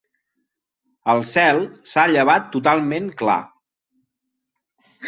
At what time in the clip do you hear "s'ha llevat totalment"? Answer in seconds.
1.91-3.13